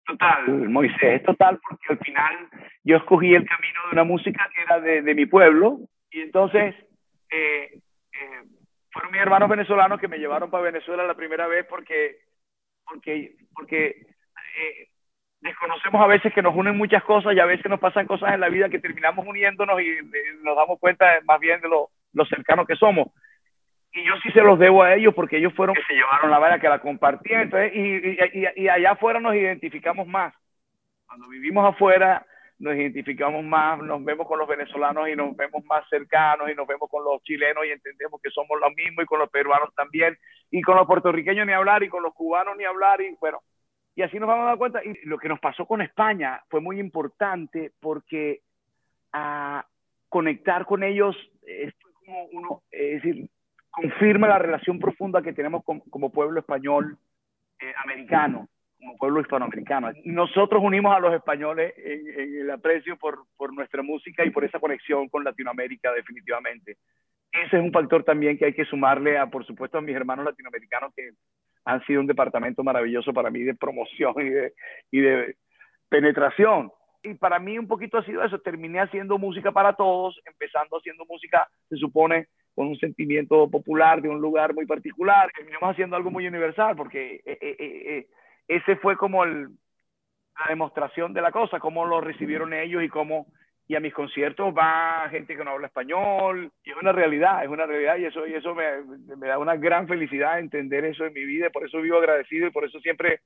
total, 0.05 0.69
Moisés, 0.69 1.23
total, 1.23 1.59
porque 1.67 1.85
al 1.89 1.97
final 1.97 2.49
yo 2.83 2.97
escogí 2.97 3.33
el 3.33 3.43
camino 3.43 3.79
de 3.85 3.93
una 3.93 4.03
música 4.03 4.47
que 4.53 4.61
era 4.61 4.79
de, 4.79 5.01
de 5.01 5.15
mi 5.15 5.25
pueblo 5.25 5.79
y 6.11 6.21
entonces 6.21 6.75
eh, 7.31 7.71
eh, 7.73 8.43
fueron 8.91 9.11
mis 9.11 9.21
hermanos 9.21 9.49
venezolanos 9.49 9.99
que 9.99 10.07
me 10.07 10.19
llevaron 10.19 10.51
para 10.51 10.65
Venezuela 10.65 11.07
la 11.07 11.15
primera 11.15 11.47
vez 11.47 11.65
porque, 11.67 12.17
porque, 12.85 13.35
porque 13.55 14.05
eh, 14.59 14.89
desconocemos 15.41 15.99
a 15.99 16.07
veces 16.07 16.31
que 16.31 16.43
nos 16.43 16.55
unen 16.55 16.77
muchas 16.77 17.03
cosas 17.03 17.33
y 17.33 17.39
a 17.39 17.45
veces 17.45 17.65
nos 17.65 17.79
pasan 17.79 18.05
cosas 18.05 18.31
en 18.35 18.41
la 18.41 18.49
vida 18.49 18.69
que 18.69 18.79
terminamos 18.79 19.25
uniéndonos 19.25 19.81
y 19.81 19.87
nos 20.43 20.55
damos 20.55 20.79
cuenta 20.79 21.19
más 21.25 21.39
bien 21.39 21.61
de 21.61 21.67
lo, 21.67 21.89
lo 22.13 22.25
cercanos 22.25 22.67
que 22.67 22.75
somos 22.75 23.07
y 23.95 24.05
yo 24.05 24.13
sí 24.21 24.29
se 24.31 24.41
los 24.41 24.59
debo 24.59 24.83
a 24.83 24.93
ellos 24.93 25.13
porque 25.13 25.37
ellos 25.37 25.53
fueron 25.53 25.75
que 25.75 25.83
se 25.83 25.93
llevaron 25.93 26.29
la 26.29 26.37
vara, 26.37 26.59
que 26.59 26.67
la 26.67 26.79
compartían, 26.79 27.43
entonces, 27.43 27.71
y, 27.73 27.79
y, 27.79 28.45
y, 28.55 28.67
allá 28.67 28.91
afuera 28.91 29.19
nos 29.21 29.33
identificamos 29.33 30.05
más. 30.05 30.33
Cuando 31.07 31.29
vivimos 31.29 31.65
afuera 31.65 32.25
nos 32.57 32.75
identificamos 32.75 33.43
más, 33.43 33.79
nos 33.79 34.03
vemos 34.03 34.27
con 34.27 34.39
los 34.39 34.47
venezolanos 34.47 35.09
y 35.09 35.15
nos 35.15 35.35
vemos 35.35 35.63
más 35.65 35.87
cercanos 35.89 36.49
y 36.49 36.55
nos 36.55 36.67
vemos 36.67 36.89
con 36.89 37.03
los 37.03 37.21
chilenos 37.23 37.65
y 37.65 37.71
entendemos 37.71 38.21
que 38.21 38.29
somos 38.29 38.59
lo 38.59 38.69
mismo 38.71 39.01
y 39.01 39.05
con 39.05 39.19
los 39.19 39.29
peruanos 39.29 39.73
también 39.75 40.17
y 40.51 40.61
con 40.61 40.75
los 40.75 40.87
puertorriqueños 40.87 41.45
ni 41.45 41.53
hablar 41.53 41.83
y 41.83 41.89
con 41.89 42.03
los 42.03 42.13
cubanos 42.13 42.55
ni 42.57 42.63
hablar 42.63 43.01
y 43.01 43.15
bueno, 43.19 43.41
y 43.95 44.01
así 44.01 44.19
nos 44.19 44.27
vamos 44.27 44.43
a 44.43 44.49
dar 44.49 44.57
cuenta. 44.57 44.83
Y 44.83 45.05
lo 45.05 45.17
que 45.17 45.29
nos 45.29 45.39
pasó 45.39 45.65
con 45.65 45.81
España 45.81 46.41
fue 46.49 46.59
muy 46.59 46.79
importante 46.79 47.71
porque 47.79 48.41
a 49.13 49.65
conectar 50.09 50.65
con 50.65 50.83
ellos 50.83 51.15
es 51.45 51.73
como 52.05 52.25
uno, 52.25 52.63
es 52.71 53.01
decir, 53.01 53.29
confirma 53.75 54.27
la 54.27 54.39
relación 54.39 54.79
profunda 54.79 55.21
que 55.21 55.33
tenemos 55.33 55.63
como 55.63 56.09
pueblo 56.09 56.39
español 56.39 56.97
eh, 57.59 57.73
americano, 57.83 58.47
como 58.77 58.97
pueblo 58.97 59.21
hispanoamericano. 59.21 59.91
Nosotros 60.05 60.61
unimos 60.63 60.95
a 60.95 60.99
los 60.99 61.13
españoles 61.13 61.73
en, 61.77 62.41
el 62.41 62.51
aprecio 62.51 62.97
por, 62.97 63.25
nuestra 63.53 63.83
música 63.83 64.25
y 64.25 64.29
por 64.29 64.45
esa 64.45 64.59
conexión 64.59 65.09
con 65.09 65.23
Latinoamérica 65.23 65.91
definitivamente. 65.91 66.77
Ese 67.31 67.57
es 67.57 67.63
un 67.63 67.73
factor 67.73 68.03
también 68.03 68.37
que 68.37 68.45
hay 68.45 68.53
que 68.53 68.63
sumarle 68.63 69.17
a, 69.17 69.27
por 69.27 69.45
supuesto, 69.45 69.77
a 69.77 69.81
mis 69.81 69.95
hermanos 69.95 70.23
latinoamericanos 70.23 70.93
que 70.95 71.11
han 71.65 71.83
sido 71.85 71.99
un 71.99 72.07
departamento 72.07 72.63
maravilloso 72.63 73.11
para 73.13 73.29
mí 73.29 73.43
de 73.43 73.55
promoción 73.55 74.13
y 74.19 74.29
de, 74.29 74.53
y 74.91 75.01
de 75.01 75.35
penetración. 75.89 76.71
Y 77.03 77.15
para 77.15 77.39
mí 77.39 77.59
un 77.59 77.67
poquito 77.67 77.97
ha 77.97 78.05
sido 78.05 78.23
eso, 78.23 78.39
terminé 78.39 78.79
haciendo 78.79 79.17
música 79.17 79.51
para 79.51 79.73
todos, 79.73 80.19
empezando 80.25 80.77
haciendo 80.77 81.05
música, 81.05 81.47
se 81.69 81.75
supone, 81.75 82.27
con 82.55 82.67
un 82.67 82.77
sentimiento 82.77 83.49
popular 83.49 84.01
de 84.01 84.09
un 84.09 84.21
lugar 84.21 84.53
muy 84.53 84.65
particular, 84.65 85.29
terminamos 85.35 85.71
haciendo 85.71 85.95
algo 85.95 86.09
muy 86.09 86.25
universal, 86.25 86.75
porque 86.75 87.21
eh, 87.25 87.37
eh, 87.41 87.55
eh, 87.59 88.07
ese 88.47 88.77
fue 88.77 88.95
como 88.95 89.25
la 89.25 89.49
demostración 90.47 91.13
de 91.13 91.21
la 91.21 91.31
cosa, 91.31 91.59
cómo 91.59 91.85
lo 91.85 91.99
recibieron 91.99 92.53
ellos 92.53 92.83
y 92.83 92.89
cómo 92.89 93.27
y 93.67 93.75
a 93.75 93.79
mis 93.79 93.93
conciertos 93.93 94.53
va 94.55 95.07
gente 95.09 95.35
que 95.35 95.43
no 95.43 95.51
habla 95.51 95.67
español 95.67 96.51
y 96.63 96.69
es 96.69 96.77
una 96.77 96.91
realidad, 96.91 97.43
es 97.43 97.49
una 97.49 97.65
realidad 97.65 97.97
y 97.97 98.05
eso, 98.05 98.27
y 98.27 98.35
eso 98.35 98.53
me, 98.53 99.27
da 99.27 99.39
una 99.39 99.55
gran 99.55 99.87
felicidad 99.87 100.39
entender 100.39 100.85
eso 100.85 101.05
en 101.05 101.13
mi 101.13 101.25
vida, 101.25 101.49
por 101.49 101.65
eso 101.65 101.81
vivo 101.81 101.97
agradecido 101.97 102.47
y 102.47 102.51
por 102.51 102.65
eso 102.65 102.79
siempre 102.79 103.21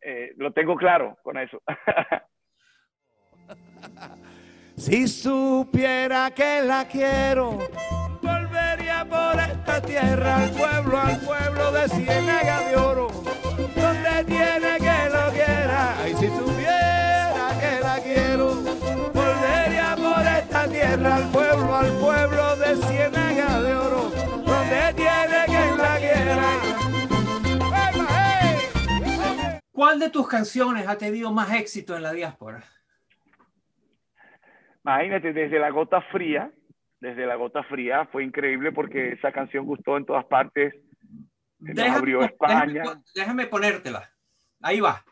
eh, 0.00 0.32
lo 0.36 0.52
tengo 0.52 0.76
claro 0.76 1.16
con 1.22 1.38
eso. 1.38 1.62
si 4.76 5.08
supiera 5.08 6.30
que 6.30 6.62
la 6.62 6.86
quiero, 6.86 7.58
volvería 8.22 9.06
por 9.08 9.40
esta 9.40 9.80
tierra 9.82 10.36
al 10.36 10.50
pueblo, 10.50 10.98
al 10.98 11.20
pueblo 11.20 11.72
de 11.72 11.88
Ciénaga 11.88 12.60
de 12.68 12.76
Oro, 12.76 13.08
donde 13.74 14.24
tiene 14.24 14.78
que 14.78 15.10
lo 15.10 15.32
quiera. 15.32 15.96
Y 16.08 16.14
si 16.16 16.28
supiera 16.28 17.58
que 17.60 17.80
la 17.80 18.00
quiero, 18.02 18.54
volvería 19.12 19.96
por 19.96 20.26
esta 20.26 20.68
tierra 20.68 21.16
al 21.16 21.30
pueblo, 21.30 21.76
al 21.76 21.92
pueblo 21.98 22.56
de 22.56 22.76
Ciénaga 22.76 23.62
de 23.62 23.74
Oro, 23.74 24.10
donde 24.44 24.94
tiene 24.94 25.46
que 25.46 25.76
la 25.82 25.96
quiera. 25.98 26.48
¿Cuál 29.70 29.98
de 29.98 30.10
tus 30.10 30.28
canciones 30.28 30.86
ha 30.86 30.96
tenido 30.96 31.32
más 31.32 31.52
éxito 31.52 31.96
en 31.96 32.02
la 32.02 32.12
diáspora? 32.12 32.62
Imagínate, 34.84 35.32
desde 35.32 35.58
La 35.58 35.70
Gota 35.70 36.00
Fría, 36.12 36.50
desde 37.00 37.26
La 37.26 37.36
Gota 37.36 37.62
Fría 37.64 38.06
fue 38.12 38.24
increíble 38.24 38.72
porque 38.72 39.12
esa 39.12 39.32
canción 39.32 39.64
gustó 39.64 39.96
en 39.96 40.06
todas 40.06 40.24
partes. 40.24 40.74
Déjame, 41.58 41.96
abrió 41.96 42.22
España. 42.22 42.82
Déjame, 42.82 43.02
déjame 43.14 43.46
ponértela. 43.46 44.10
Ahí 44.60 44.80
va. 44.80 45.04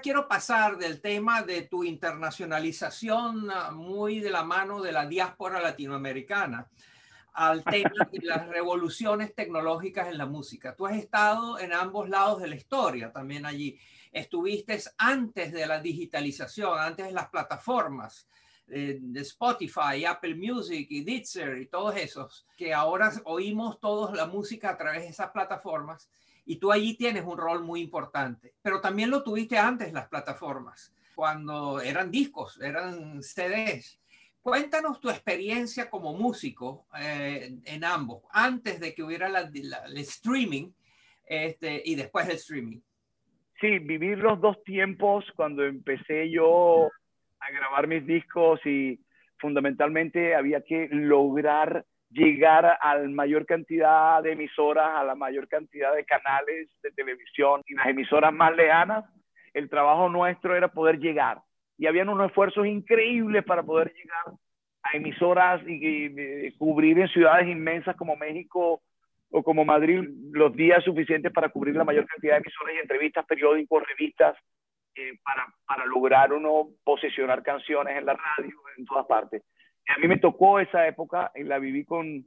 Quiero 0.00 0.28
pasar 0.28 0.78
del 0.78 1.00
tema 1.00 1.42
de 1.42 1.62
tu 1.62 1.84
internacionalización 1.84 3.50
ah, 3.50 3.70
muy 3.72 4.20
de 4.20 4.30
la 4.30 4.44
mano 4.44 4.80
de 4.80 4.92
la 4.92 5.06
diáspora 5.06 5.60
latinoamericana 5.60 6.68
al 7.34 7.64
tema 7.64 8.08
de 8.10 8.26
las 8.26 8.46
revoluciones 8.48 9.34
tecnológicas 9.34 10.08
en 10.08 10.18
la 10.18 10.26
música. 10.26 10.74
Tú 10.74 10.86
has 10.86 10.96
estado 10.96 11.58
en 11.58 11.72
ambos 11.72 12.08
lados 12.08 12.40
de 12.40 12.48
la 12.48 12.56
historia 12.56 13.12
también 13.12 13.46
allí. 13.46 13.78
Estuviste 14.10 14.78
antes 14.98 15.52
de 15.52 15.66
la 15.66 15.80
digitalización, 15.80 16.78
antes 16.78 17.06
de 17.06 17.12
las 17.12 17.28
plataformas 17.28 18.28
eh, 18.68 18.98
de 19.00 19.20
Spotify, 19.20 20.04
Apple 20.06 20.34
Music 20.34 20.86
y 20.90 21.02
Deezer 21.02 21.58
y 21.58 21.66
todos 21.66 21.96
esos, 21.96 22.46
que 22.56 22.72
ahora 22.72 23.12
oímos 23.24 23.80
todos 23.80 24.14
la 24.16 24.26
música 24.26 24.70
a 24.70 24.76
través 24.76 25.02
de 25.02 25.08
esas 25.08 25.30
plataformas 25.30 26.08
y 26.44 26.56
tú 26.56 26.72
allí 26.72 26.94
tienes 26.96 27.24
un 27.24 27.38
rol 27.38 27.62
muy 27.62 27.80
importante. 27.80 28.54
Pero 28.62 28.80
también 28.80 29.10
lo 29.10 29.22
tuviste 29.22 29.58
antes 29.58 29.92
las 29.92 30.08
plataformas, 30.08 30.94
cuando 31.14 31.80
eran 31.80 32.10
discos, 32.10 32.60
eran 32.60 33.22
CDs. 33.22 34.00
Cuéntanos 34.40 35.00
tu 35.00 35.08
experiencia 35.08 35.88
como 35.88 36.14
músico 36.14 36.86
eh, 36.98 37.58
en 37.64 37.84
ambos, 37.84 38.24
antes 38.30 38.80
de 38.80 38.92
que 38.92 39.02
hubiera 39.04 39.28
el 39.28 39.98
streaming 39.98 40.72
este, 41.26 41.80
y 41.84 41.94
después 41.94 42.28
el 42.28 42.36
streaming. 42.36 42.80
Sí, 43.60 43.78
vivir 43.78 44.18
los 44.18 44.40
dos 44.40 44.62
tiempos 44.64 45.24
cuando 45.36 45.64
empecé 45.64 46.28
yo 46.28 46.88
a 47.38 47.50
grabar 47.52 47.86
mis 47.86 48.04
discos 48.04 48.58
y 48.66 48.98
fundamentalmente 49.38 50.34
había 50.34 50.62
que 50.62 50.88
lograr 50.90 51.84
llegar 52.12 52.78
a 52.80 52.94
la 52.94 53.08
mayor 53.08 53.46
cantidad 53.46 54.22
de 54.22 54.32
emisoras, 54.32 54.90
a 54.96 55.04
la 55.04 55.14
mayor 55.14 55.48
cantidad 55.48 55.94
de 55.94 56.04
canales 56.04 56.68
de 56.82 56.90
televisión 56.92 57.62
y 57.66 57.74
las 57.74 57.86
emisoras 57.86 58.32
más 58.32 58.54
lejanas, 58.54 59.04
el 59.54 59.68
trabajo 59.68 60.08
nuestro 60.08 60.54
era 60.56 60.68
poder 60.68 60.98
llegar. 60.98 61.40
Y 61.78 61.86
habían 61.86 62.08
unos 62.08 62.28
esfuerzos 62.28 62.66
increíbles 62.66 63.44
para 63.44 63.62
poder 63.62 63.92
llegar 63.94 64.38
a 64.82 64.96
emisoras 64.96 65.62
y, 65.66 66.52
cubrir 66.58 66.98
en 66.98 67.08
ciudades 67.08 67.48
inmensas 67.48 67.96
como 67.96 68.16
México 68.16 68.82
o 69.30 69.42
como 69.42 69.64
Madrid 69.64 70.02
los 70.32 70.54
días 70.54 70.84
suficientes 70.84 71.32
para 71.32 71.48
cubrir 71.48 71.74
la 71.74 71.84
mayor 71.84 72.06
cantidad 72.06 72.34
de 72.34 72.40
emisoras 72.40 72.74
y 72.74 72.78
entrevistas, 72.78 73.24
periódicos, 73.26 73.82
revistas, 73.88 74.36
eh, 74.94 75.18
para, 75.24 75.46
para 75.66 75.86
lograr 75.86 76.34
uno 76.34 76.68
posicionar 76.84 77.42
canciones 77.42 77.96
en 77.96 78.04
la 78.04 78.12
radio, 78.12 78.54
en 78.76 78.84
todas 78.84 79.06
partes 79.06 79.42
a 79.94 79.98
mí 79.98 80.08
me 80.08 80.18
tocó 80.18 80.58
esa 80.58 80.86
época 80.86 81.30
y 81.34 81.44
la 81.44 81.58
viví 81.58 81.84
con, 81.84 82.24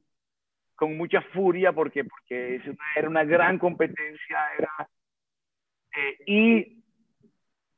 con 0.76 0.98
mucha 0.98 1.22
furia 1.34 1.72
porque, 1.74 2.04
porque 2.04 2.62
era 2.96 3.10
una 3.10 3.24
gran 3.24 3.58
competencia 3.58 4.38
era, 4.58 4.90
eh, 5.96 6.18
y 6.26 6.84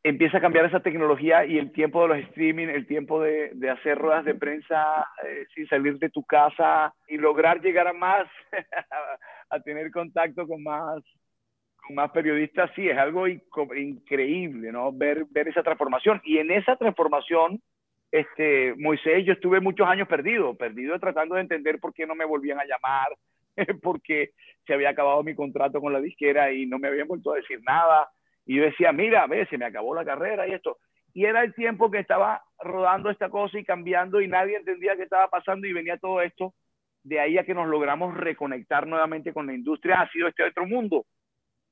empieza 0.03 0.37
a 0.37 0.41
cambiar 0.41 0.65
esa 0.65 0.79
tecnología 0.79 1.45
y 1.45 1.57
el 1.57 1.71
tiempo 1.71 2.01
de 2.01 2.07
los 2.07 2.17
streaming, 2.29 2.67
el 2.67 2.87
tiempo 2.87 3.21
de, 3.21 3.51
de 3.53 3.69
hacer 3.69 3.97
ruedas 3.97 4.25
de 4.25 4.35
prensa 4.35 5.07
eh, 5.25 5.45
sin 5.53 5.67
salir 5.67 5.99
de 5.99 6.09
tu 6.09 6.23
casa 6.23 6.93
y 7.07 7.17
lograr 7.17 7.61
llegar 7.61 7.87
a 7.87 7.93
más, 7.93 8.27
a 9.49 9.59
tener 9.61 9.91
contacto 9.91 10.47
con 10.47 10.63
más, 10.63 11.03
más 11.89 12.11
periodistas, 12.11 12.71
sí, 12.75 12.87
es 12.89 12.97
algo 12.97 13.27
increíble, 13.27 14.71
¿no? 14.71 14.91
Ver, 14.91 15.25
ver 15.29 15.47
esa 15.47 15.63
transformación. 15.63 16.21
Y 16.23 16.37
en 16.37 16.51
esa 16.51 16.75
transformación 16.75 17.61
este, 18.19 18.73
Moisés, 18.77 19.25
yo 19.25 19.33
estuve 19.33 19.59
muchos 19.59 19.87
años 19.87 20.07
perdido, 20.07 20.55
perdido 20.55 20.99
tratando 20.99 21.35
de 21.35 21.41
entender 21.41 21.79
por 21.79 21.93
qué 21.93 22.05
no 22.05 22.15
me 22.15 22.25
volvían 22.25 22.59
a 22.59 22.65
llamar, 22.65 23.07
porque 23.81 24.31
se 24.65 24.73
había 24.73 24.89
acabado 24.89 25.23
mi 25.23 25.35
contrato 25.35 25.81
con 25.81 25.93
la 25.93 26.01
disquera 26.01 26.51
y 26.51 26.65
no 26.65 26.79
me 26.79 26.87
habían 26.87 27.07
vuelto 27.07 27.33
a 27.33 27.37
decir 27.37 27.59
nada. 27.63 28.09
Y 28.45 28.57
yo 28.57 28.63
decía, 28.63 28.91
mira, 28.91 29.23
a 29.23 29.27
ver, 29.27 29.47
se 29.49 29.57
me 29.57 29.65
acabó 29.65 29.95
la 29.95 30.05
carrera 30.05 30.47
y 30.47 30.53
esto. 30.53 30.77
Y 31.13 31.25
era 31.25 31.43
el 31.43 31.53
tiempo 31.53 31.89
que 31.89 31.99
estaba 31.99 32.43
rodando 32.59 33.09
esta 33.09 33.29
cosa 33.29 33.57
y 33.57 33.65
cambiando 33.65 34.21
y 34.21 34.27
nadie 34.27 34.57
entendía 34.57 34.95
qué 34.95 35.03
estaba 35.03 35.27
pasando 35.29 35.67
y 35.67 35.73
venía 35.73 35.97
todo 35.97 36.21
esto. 36.21 36.53
De 37.03 37.19
ahí 37.19 37.37
a 37.37 37.43
que 37.43 37.53
nos 37.53 37.67
logramos 37.67 38.15
reconectar 38.15 38.85
nuevamente 38.85 39.33
con 39.33 39.47
la 39.47 39.53
industria, 39.53 40.01
ha 40.01 40.09
sido 40.11 40.27
este 40.27 40.43
otro 40.43 40.65
mundo, 40.65 41.05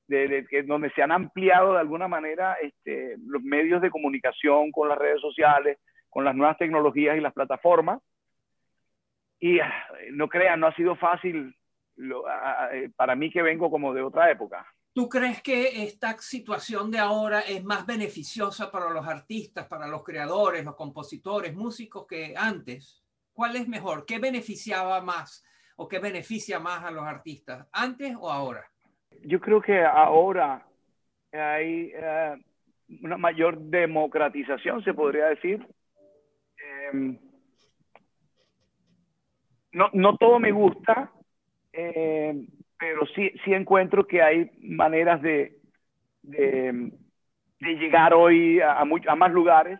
de, 0.08 0.46
donde 0.66 0.90
se 0.92 1.02
han 1.02 1.12
ampliado 1.12 1.74
de 1.74 1.80
alguna 1.80 2.08
manera 2.08 2.56
este, 2.62 3.18
los 3.26 3.44
medios 3.44 3.82
de 3.82 3.90
comunicación 3.90 4.72
con 4.72 4.90
las 4.90 4.98
redes 4.98 5.22
sociales, 5.22 5.78
con 6.16 6.24
las 6.24 6.34
nuevas 6.34 6.58
tecnologías 6.58 7.18
y 7.18 7.20
las 7.20 7.34
plataformas. 7.34 8.02
Y 9.38 9.60
ah, 9.60 9.70
no 10.14 10.30
crean, 10.30 10.62
no 10.62 10.68
ha 10.68 10.74
sido 10.74 10.96
fácil 10.96 11.54
eh, 11.98 12.90
para 12.96 13.18
mí 13.18 13.30
que 13.30 13.42
vengo 13.42 13.70
como 13.70 13.94
de 13.94 14.02
otra 14.02 14.32
época. 14.32 14.66
¿Tú 14.94 15.10
crees 15.10 15.42
que 15.42 15.84
esta 15.84 16.18
situación 16.20 16.90
de 16.90 17.00
ahora 17.00 17.42
es 17.42 17.62
más 17.66 17.86
beneficiosa 17.86 18.72
para 18.72 18.92
los 18.92 19.06
artistas, 19.06 19.68
para 19.68 19.88
los 19.88 20.06
creadores, 20.06 20.64
los 20.64 20.78
compositores, 20.78 21.54
músicos 21.54 22.08
que 22.08 22.34
antes? 22.38 23.04
¿Cuál 23.34 23.58
es 23.58 23.68
mejor? 23.68 24.06
¿Qué 24.06 24.18
beneficiaba 24.18 25.02
más 25.02 25.46
o 25.76 25.86
qué 25.86 26.00
beneficia 26.00 26.62
más 26.62 26.86
a 26.86 26.92
los 26.92 27.04
artistas, 27.04 27.68
antes 27.74 28.16
o 28.18 28.32
ahora? 28.32 28.64
Yo 29.26 29.42
creo 29.42 29.62
que 29.62 29.84
ahora 29.84 30.66
hay 31.34 31.92
eh, 31.94 32.38
una 33.02 33.18
mayor 33.18 33.60
democratización, 33.60 34.82
se 34.82 34.94
podría 34.94 35.26
decir, 35.26 35.68
Em, 36.92 37.18
no, 39.74 39.90
no 39.94 40.18
todo 40.18 40.40
me 40.40 40.52
gusta, 40.52 41.12
em, 41.74 42.48
pero 42.78 43.06
sí, 43.08 43.32
sí 43.44 43.54
encuentro 43.54 44.06
que 44.08 44.22
hay 44.22 44.52
maneras 44.62 45.22
de, 45.22 45.58
llegar 47.76 48.14
hoy 48.14 48.60
a, 48.62 48.74
a, 48.80 48.84
a 49.08 49.16
más 49.16 49.32
lugares 49.32 49.80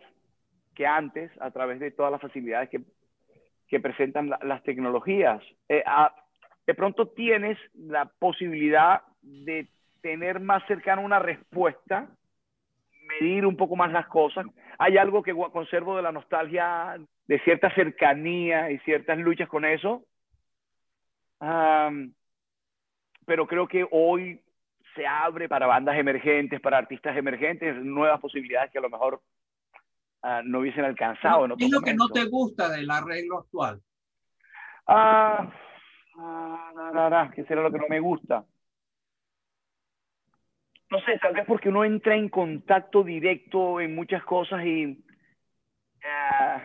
que 0.74 0.86
antes 0.86 1.30
a 1.40 1.50
través 1.50 1.80
de 1.80 1.90
todas 1.90 2.12
las 2.12 2.20
facilidades 2.20 2.68
que, 2.70 2.82
presentan 3.80 4.28
la- 4.30 4.38
las 4.42 4.62
tecnologías. 4.62 5.42
Eh, 5.68 5.82
de 6.66 6.74
pronto 6.74 7.08
tienes 7.08 7.58
la 7.74 8.06
posibilidad 8.18 9.02
de 9.22 9.68
tener 10.02 10.40
más 10.40 10.64
cercana 10.66 11.02
una 11.02 11.18
respuesta, 11.18 12.08
medir 13.06 13.46
un 13.46 13.56
poco 13.56 13.76
más 13.76 13.92
las 13.92 14.06
cosas. 14.06 14.46
Hay 14.78 14.96
algo 14.98 15.22
que 15.22 15.34
conservo 15.34 15.96
de 15.96 16.02
la 16.02 16.12
nostalgia, 16.12 16.96
de 17.26 17.40
cierta 17.40 17.74
cercanía 17.74 18.70
y 18.70 18.78
ciertas 18.80 19.18
luchas 19.18 19.48
con 19.48 19.64
eso. 19.64 20.04
Pero 23.26 23.46
creo 23.46 23.66
que 23.66 23.86
hoy 23.90 24.40
se 24.94 25.06
abre 25.06 25.48
para 25.48 25.66
bandas 25.66 25.96
emergentes, 25.98 26.60
para 26.60 26.78
artistas 26.78 27.16
emergentes, 27.16 27.76
nuevas 27.76 28.20
posibilidades 28.20 28.72
que 28.72 28.78
a 28.78 28.82
lo 28.82 28.90
mejor 28.90 29.20
ah, 30.22 30.42
no 30.44 30.60
hubiesen 30.60 30.84
alcanzado. 30.84 31.44
en 31.44 31.56
¿Qué 31.56 31.66
otro 31.66 31.66
es 31.66 31.72
lo 31.72 31.80
que 31.82 31.94
no 31.94 32.08
te 32.08 32.24
gusta 32.24 32.70
del 32.70 32.90
arreglo 32.90 33.40
actual? 33.40 33.82
Ah, 34.86 35.52
ah, 36.18 37.30
¿qué 37.34 37.44
será 37.44 37.62
lo 37.62 37.70
que 37.70 37.78
no 37.78 37.88
me 37.88 38.00
gusta? 38.00 38.44
No 40.90 41.00
sé, 41.00 41.18
tal 41.18 41.34
vez 41.34 41.44
porque 41.46 41.68
uno 41.68 41.84
entra 41.84 42.14
en 42.14 42.28
contacto 42.28 43.02
directo 43.02 43.80
en 43.80 43.94
muchas 43.94 44.22
cosas 44.24 44.64
y 44.64 45.04
ah, 46.04 46.62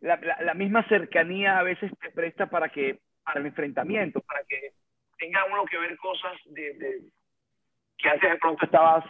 la, 0.00 0.16
la- 0.42 0.54
misma 0.54 0.86
cercanía 0.88 1.58
a 1.58 1.62
veces 1.62 1.90
te 2.00 2.10
presta 2.10 2.46
para 2.50 2.68
que 2.68 3.00
para 3.24 3.40
el 3.40 3.46
enfrentamiento, 3.46 4.20
para 4.20 4.44
que 4.44 4.72
tenga 5.18 5.44
uno 5.50 5.64
que 5.64 5.78
ver 5.78 5.96
cosas 5.96 6.32
de- 6.46 7.02
que 7.98 8.08
antes 8.08 8.30
de 8.30 8.38
pronto 8.38 8.64
estabas 8.64 9.04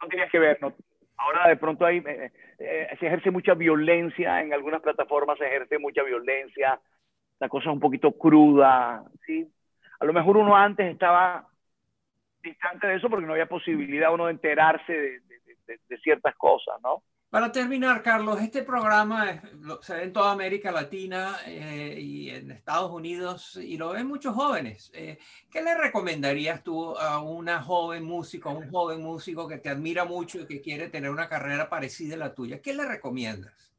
no 0.00 0.08
tenías 0.08 0.30
que 0.30 0.38
ver, 0.38 0.58
¿no? 0.60 0.72
Ahora 1.16 1.48
de 1.48 1.56
pronto 1.56 1.84
hay 1.86 1.98
eh, 1.98 2.30
eh, 2.58 2.96
se 3.00 3.06
ejerce 3.06 3.30
mucha 3.30 3.54
violencia 3.54 4.40
en 4.42 4.52
algunas 4.52 4.82
plataformas, 4.82 5.38
se 5.38 5.46
ejerce 5.46 5.78
mucha 5.78 6.02
violencia, 6.02 6.78
la 7.40 7.48
cosa 7.48 7.70
es 7.70 7.74
un 7.74 7.80
poquito 7.80 8.12
cruda, 8.12 9.02
¿sí? 9.26 9.50
A 9.98 10.04
lo 10.04 10.12
mejor 10.12 10.36
uno 10.36 10.54
antes 10.56 10.92
estaba 10.92 11.48
distante 12.46 12.86
de 12.86 12.96
eso 12.96 13.08
porque 13.10 13.26
no 13.26 13.32
había 13.32 13.48
posibilidad 13.48 14.12
uno 14.12 14.26
de 14.26 14.32
enterarse 14.32 14.92
de, 14.92 15.20
de- 15.20 15.56
de- 15.66 15.80
de 15.88 15.98
ciertas 15.98 16.34
cosas, 16.36 16.76
¿no? 16.82 17.02
Para 17.28 17.50
terminar, 17.50 18.02
Carlos, 18.02 18.40
este 18.40 18.62
programa 18.62 19.30
es- 19.30 19.52
lo- 19.54 19.82
se 19.82 19.94
ve 19.94 20.04
en 20.04 20.12
toda 20.12 20.30
América 20.32 20.70
Latina 20.70 21.36
eh, 21.44 21.98
y 22.00 22.30
en 22.30 22.52
Estados 22.52 22.90
Unidos 22.92 23.56
y 23.56 23.76
lo 23.76 23.90
ven 23.90 24.06
muchos 24.06 24.34
jóvenes. 24.34 24.90
Eh, 24.94 25.18
¿Qué 25.50 25.60
le 25.60 25.76
recomendarías 25.76 26.62
tú 26.62 26.96
a 26.96 27.20
una 27.20 27.60
joven 27.62 28.04
músico, 28.04 28.48
a 28.50 28.52
un 28.54 28.70
joven 28.70 29.02
músico 29.02 29.48
que 29.48 29.58
te 29.58 29.68
admira 29.68 30.04
mucho 30.04 30.40
y 30.40 30.46
que 30.46 30.60
quiere 30.62 30.88
tener 30.88 31.10
una 31.10 31.28
carrera 31.28 31.68
parecida 31.68 32.14
a 32.14 32.18
la 32.18 32.34
tuya? 32.34 32.62
¿Qué 32.62 32.72
le 32.72 32.86
recomiendas? 32.86 33.72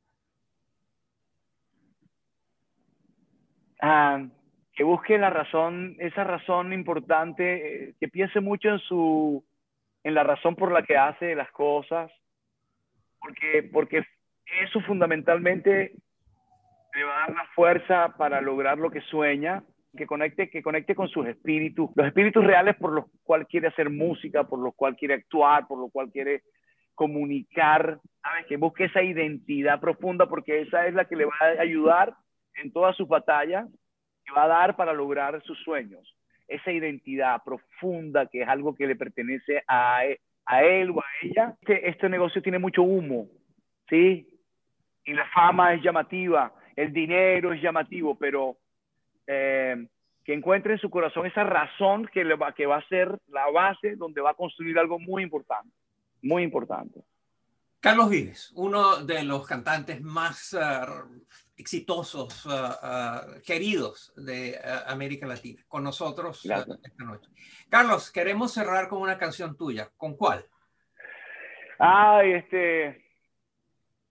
Ah, 3.82 4.28
que 4.78 4.84
busque 4.84 5.18
la 5.18 5.32
razón, 5.32 5.96
esa 5.98 6.24
razón 6.24 6.72
importante, 6.72 7.88
eh, 7.90 7.94
que 8.00 8.08
piense 8.10 8.42
mucho 8.42 8.70
en 8.70 8.78
su, 8.78 9.44
en 10.04 10.14
la 10.14 10.24
razón 10.24 10.56
por 10.56 10.72
la 10.72 10.84
que 10.84 10.96
hace 10.96 11.34
las 11.34 11.52
cosas, 11.52 12.12
porque, 13.20 13.68
porque 13.74 14.06
eso 14.62 14.80
fundamentalmente 14.82 15.96
le 16.94 17.04
va 17.04 17.16
a 17.16 17.20
dar 17.22 17.36
la 17.38 17.46
fuerza 17.56 18.14
para 18.20 18.40
lograr 18.40 18.78
lo 18.78 18.92
que 18.92 19.02
sueña, 19.02 19.64
que 19.98 20.06
conecte, 20.06 20.52
que 20.52 20.62
conecte 20.62 20.94
con 20.94 21.08
sus 21.08 21.26
espíritus, 21.26 21.90
los 21.96 22.06
espíritus 22.06 22.46
reales 22.46 22.76
por 22.76 22.94
los 22.94 23.06
cuales 23.24 23.48
quiere 23.48 23.70
hacer 23.70 23.90
música, 23.90 24.44
por 24.44 24.60
los 24.60 24.76
cuales 24.76 25.00
quiere 25.00 25.16
actuar, 25.16 25.66
por 25.66 25.80
los 25.80 25.92
cuales 25.92 26.14
quiere 26.14 26.44
comunicar, 26.94 28.00
¿sabes? 28.22 28.46
que 28.46 28.58
busque 28.58 28.86
esa 28.86 29.02
identidad 29.02 29.80
profunda, 29.80 30.28
porque 30.28 30.62
esa 30.62 30.86
es 30.86 30.94
la 30.94 31.06
que 31.06 31.16
le 31.16 31.26
va 31.26 31.34
a 31.42 31.62
ayudar 31.62 32.14
en 32.54 32.72
todas 32.72 32.96
sus 32.96 33.08
batallas, 33.08 33.68
que 34.28 34.34
va 34.34 34.44
a 34.44 34.48
dar 34.48 34.76
para 34.76 34.94
lograr 34.94 35.42
sus 35.44 35.58
sueños. 35.64 36.16
Esa 36.48 36.72
identidad 36.72 37.42
profunda 37.44 38.26
que 38.28 38.42
es 38.42 38.48
algo 38.48 38.76
que 38.76 38.88
le 38.88 38.96
pertenece 38.96 39.64
a, 39.68 40.06
e- 40.06 40.20
a 40.46 40.64
él 40.64 40.92
o 40.92 41.00
a 41.00 41.06
ella. 41.22 41.58
Este, 41.62 41.90
este 41.90 42.10
negocio 42.10 42.42
tiene 42.42 42.60
mucho 42.60 42.84
humo, 42.84 43.28
¿sí? 43.90 44.28
Y 45.06 45.14
la 45.14 45.26
fama 45.30 45.74
es 45.74 45.82
llamativa, 45.82 46.54
el 46.76 46.92
dinero 46.92 47.54
es 47.54 47.62
llamativo, 47.62 48.18
pero 48.18 48.58
eh, 49.26 49.88
que 50.24 50.34
encuentre 50.34 50.74
en 50.74 50.80
su 50.80 50.90
corazón 50.90 51.26
esa 51.26 51.44
razón 51.44 52.08
que, 52.12 52.26
le 52.26 52.36
va, 52.36 52.54
que 52.54 52.66
va 52.66 52.78
a 52.78 52.88
ser 52.88 53.18
la 53.28 53.50
base 53.50 53.96
donde 53.96 54.22
va 54.22 54.32
a 54.32 54.36
construir 54.36 54.78
algo 54.78 55.00
muy 55.00 55.24
importante, 55.24 55.74
muy 56.22 56.44
importante. 56.44 57.02
Carlos 57.80 58.10
Vives, 58.10 58.52
uno 58.56 59.06
de 59.06 59.24
los 59.24 59.48
cantantes 59.48 60.02
más 60.02 60.54
ah, 60.54 61.06
exitosos, 61.58 62.46
ah, 62.48 62.80
ah, 62.82 63.26
queridos 63.46 64.14
de 64.16 64.58
ah, 64.64 64.84
América 64.88 65.26
Latina, 65.26 65.64
con 65.68 65.84
nosotros 65.84 66.46
esta 66.46 67.04
noche. 67.04 67.30
Carlos, 67.70 68.12
queremos 68.12 68.54
cerrar 68.54 68.88
con 68.88 69.02
una 69.02 69.18
canción 69.18 69.58
tuya. 69.58 69.90
¿Con 69.98 70.16
cuál? 70.16 70.46
Ay, 71.80 72.34
este. 72.34 73.06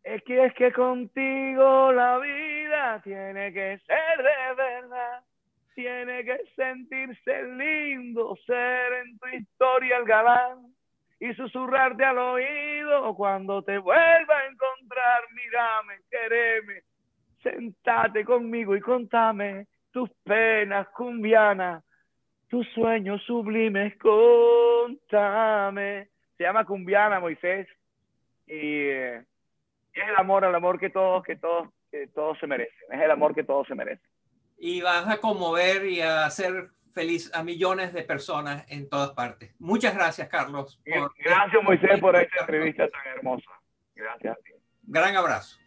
Es 0.03 0.23
que 0.25 0.45
es 0.45 0.55
que 0.55 0.73
contigo 0.73 1.93
la 1.93 2.19
vida 2.19 3.01
tiene 3.03 3.53
que 3.53 3.81
ser 3.87 4.19
de 4.19 4.55
verdad. 4.57 5.25
Tiene 5.75 6.25
que 6.25 6.39
sentirse 6.55 7.43
lindo, 7.43 8.37
ser 8.47 8.93
en 9.05 9.19
tu 9.19 9.29
historia 9.29 9.99
el 9.99 10.05
galán 10.05 10.75
y 11.19 11.35
susurrarte 11.35 12.05
al 12.05 12.19
oído 12.19 13.15
cuando 13.15 13.63
te 13.63 13.79
vuelva 13.79 14.39
a 14.39 14.47
encontrar. 14.47 15.25
Mírame, 15.35 16.01
quereme, 16.11 16.83
sentate 17.51 18.25
conmigo 18.25 18.77
y 18.77 18.81
contame 18.81 19.67
tus 19.93 20.11
penas 20.25 20.89
cumbianas, 20.89 21.83
tus 22.49 22.67
sueños 22.75 23.23
sublimes, 23.23 23.97
contame 23.99 26.09
se 26.37 26.45
llama 26.45 26.65
Cumbiana 26.67 27.19
Moisés 27.19 27.67
y 28.47 28.59
eh, 28.89 29.17
es 29.95 30.09
el 30.09 30.17
amor, 30.17 30.45
el 30.45 30.55
amor 30.55 30.79
que 30.79 30.91
todos, 30.91 31.25
que 31.25 31.37
todos, 31.37 31.71
que 31.91 32.09
todos 32.09 32.39
se 32.39 32.47
merecen, 32.47 32.93
es 32.93 33.01
el 33.01 33.11
amor 33.11 33.35
que 33.35 33.43
todos 33.43 33.67
se 33.67 33.75
merecen. 33.75 34.07
Y 34.59 34.83
vas 34.83 35.09
a 35.09 35.17
conmover 35.19 35.87
y 35.87 36.03
a 36.03 36.27
hacer 36.27 36.69
feliz 36.93 37.35
a 37.35 37.43
millones 37.43 37.93
de 37.95 38.03
personas 38.03 38.71
en 38.71 38.89
todas 38.89 39.13
partes. 39.13 39.55
Muchas 39.59 39.95
gracias, 39.95 40.29
Carlos. 40.29 40.79
por- 40.85 41.13
Gracias 41.19 41.63
Moisés 41.63 42.01
por 42.01 42.17
esta 42.17 42.41
entrevista 42.41 42.89
tan 42.89 43.07
hermosa. 43.17 43.51
Gracias 43.95 44.37
a 44.37 44.41
ti. 44.43 44.53
Gran 44.83 45.17
abrazo. 45.17 45.59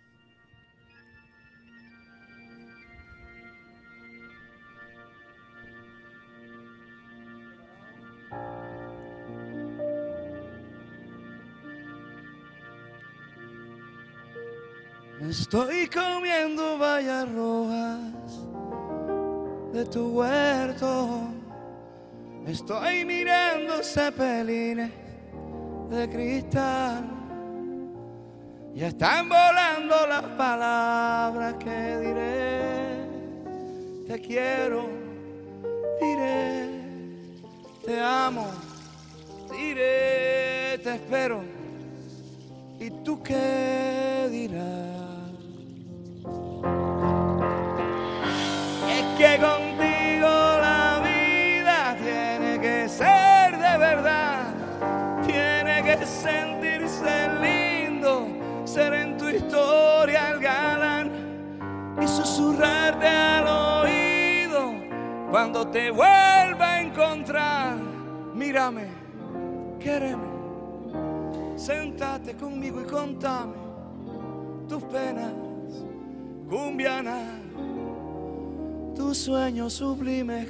Estoy 15.22 15.88
comiendo 15.88 16.78
bayas 16.78 17.30
rojas 17.34 18.00
de 19.74 19.86
tu 19.86 20.08
huerto. 20.12 21.30
Estoy 22.48 23.04
mirando 23.06 23.84
cepelines 23.84 24.92
de 25.90 26.10
cristal. 26.10 27.04
Ya 28.74 28.88
están 28.88 29.28
volando 29.28 30.08
las 30.08 30.24
palabras 30.38 31.56
que 31.56 31.98
diré. 31.98 33.08
Te 34.08 34.20
quiero. 34.22 34.99
Te 37.90 38.00
amo, 38.00 38.46
diré. 39.50 40.78
Te 40.84 40.94
espero. 40.94 41.42
¿Y 42.80 42.92
tú 43.04 43.24
qué 43.24 44.28
dirás? 44.30 45.32
Es 48.88 49.04
que 49.18 49.40
contigo 49.42 50.30
la 50.68 51.02
vida 51.04 51.98
tiene 51.98 52.60
que 52.62 52.88
ser 52.88 53.58
de 53.58 53.78
verdad, 53.80 54.54
tiene 55.26 55.82
que 55.82 56.06
sentirse 56.06 57.28
lindo, 57.42 58.28
ser 58.66 58.94
en 58.94 59.18
tu 59.18 59.30
historia 59.30 60.30
el 60.30 60.40
galán 60.40 61.98
y 62.00 62.08
susurrarte 62.08 63.08
al 63.08 63.48
oído 63.48 64.76
cuando 65.32 65.68
te 65.68 65.90
vuelva 65.90 66.26
a 66.26 66.29
encontrar. 67.00 67.78
Mírame, 68.34 68.88
quéreme, 69.80 70.28
sentate 71.58 72.36
conmigo 72.36 72.82
y 72.82 72.86
contame 72.86 73.56
tus 74.68 74.84
penas, 74.84 75.34
cumbiana 76.50 77.40
tus 78.96 79.18
sueños 79.18 79.74
sublimes. 79.74 80.50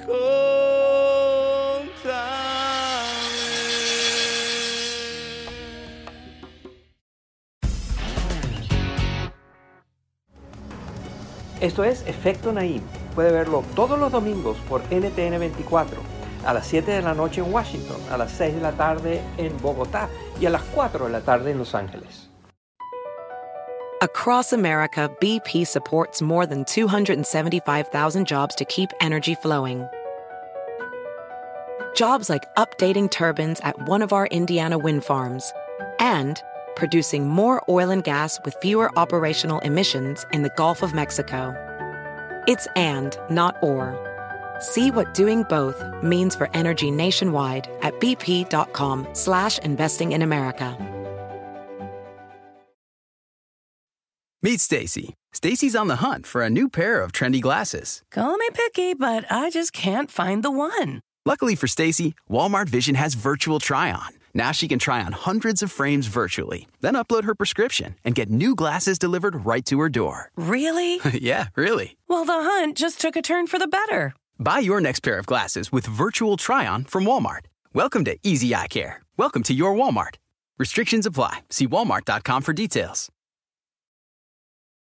Esto 11.60 11.84
es 11.84 12.06
Efecto 12.06 12.52
Naim. 12.52 12.80
Puede 13.14 13.32
verlo 13.32 13.62
todos 13.76 13.98
los 13.98 14.10
domingos 14.10 14.56
por 14.68 14.80
NTN 14.90 15.38
24, 15.38 16.19
a 16.44 16.54
las 16.54 16.66
7 16.66 16.90
de 16.90 17.02
la 17.02 17.14
noche 17.14 17.40
en 17.40 17.52
Washington, 17.52 17.96
a 18.10 18.16
las 18.16 18.30
6 18.32 18.54
de 18.54 18.60
la 18.60 18.72
tarde 18.72 19.20
en 19.36 19.56
Bogotá 19.60 20.08
y 20.40 20.46
a 20.46 20.50
las 20.50 20.62
4 20.74 21.06
de 21.06 21.10
la 21.10 21.20
tarde 21.20 21.50
en 21.50 21.58
Los 21.58 21.74
Ángeles. 21.74 22.28
Across 24.02 24.54
America, 24.54 25.10
BP 25.20 25.66
supports 25.66 26.22
more 26.22 26.46
than 26.46 26.64
275,000 26.64 28.26
jobs 28.26 28.54
to 28.54 28.64
keep 28.64 28.88
energy 29.02 29.34
flowing. 29.34 29.86
Jobs 31.94 32.30
like 32.30 32.46
updating 32.56 33.10
turbines 33.10 33.60
at 33.60 33.78
one 33.88 34.00
of 34.00 34.14
our 34.14 34.26
Indiana 34.28 34.78
wind 34.78 35.04
farms 35.04 35.52
and 35.98 36.42
producing 36.76 37.28
more 37.28 37.62
oil 37.68 37.90
and 37.90 38.02
gas 38.02 38.40
with 38.42 38.56
fewer 38.62 38.90
operational 38.96 39.58
emissions 39.60 40.24
in 40.32 40.42
the 40.42 40.52
Gulf 40.56 40.82
of 40.82 40.94
Mexico. 40.94 41.54
It's 42.46 42.66
and, 42.76 43.18
not 43.28 43.56
or. 43.62 44.09
See 44.60 44.92
what 44.92 45.14
doing 45.14 45.42
both 45.48 45.82
means 46.02 46.36
for 46.36 46.48
energy 46.54 46.92
nationwide 46.92 47.68
at 47.82 47.98
bp.com 48.00 49.08
slash 49.12 49.58
investing 49.58 50.12
in 50.12 50.22
America. 50.22 50.76
Meet 54.42 54.60
Stacy. 54.60 55.14
Stacy's 55.34 55.76
on 55.76 55.88
the 55.88 55.96
hunt 55.96 56.26
for 56.26 56.40
a 56.40 56.48
new 56.48 56.70
pair 56.70 57.02
of 57.02 57.12
trendy 57.12 57.42
glasses. 57.42 58.02
Call 58.10 58.38
me 58.38 58.48
picky, 58.54 58.94
but 58.94 59.30
I 59.30 59.50
just 59.50 59.74
can't 59.74 60.10
find 60.10 60.42
the 60.42 60.50
one. 60.50 61.00
Luckily 61.26 61.54
for 61.54 61.66
Stacy, 61.66 62.14
Walmart 62.30 62.70
Vision 62.70 62.94
has 62.94 63.12
virtual 63.12 63.58
try-on. 63.58 64.08
Now 64.32 64.52
she 64.52 64.66
can 64.66 64.78
try 64.78 65.02
on 65.02 65.12
hundreds 65.12 65.62
of 65.62 65.70
frames 65.70 66.06
virtually, 66.06 66.66
then 66.80 66.94
upload 66.94 67.24
her 67.24 67.34
prescription 67.34 67.96
and 68.02 68.14
get 68.14 68.30
new 68.30 68.54
glasses 68.54 68.98
delivered 68.98 69.44
right 69.44 69.64
to 69.66 69.78
her 69.80 69.90
door. 69.90 70.30
Really? 70.36 71.00
yeah, 71.12 71.48
really. 71.54 71.98
Well, 72.08 72.24
the 72.24 72.32
hunt 72.32 72.78
just 72.78 72.98
took 72.98 73.16
a 73.16 73.22
turn 73.22 73.46
for 73.46 73.58
the 73.58 73.68
better. 73.68 74.14
Buy 74.42 74.60
your 74.60 74.80
next 74.80 75.00
pair 75.00 75.18
of 75.18 75.26
glasses 75.26 75.70
with 75.70 75.86
virtual 75.86 76.38
try-on 76.38 76.84
from 76.84 77.04
Walmart. 77.04 77.44
Welcome 77.74 78.06
to 78.06 78.16
Easy 78.22 78.54
Eye 78.54 78.68
Care. 78.68 79.02
Welcome 79.18 79.42
to 79.42 79.52
your 79.52 79.74
Walmart. 79.74 80.14
Restrictions 80.58 81.04
apply. 81.04 81.40
See 81.50 81.66
walmart.com 81.66 82.40
for 82.40 82.54
details. 82.54 83.10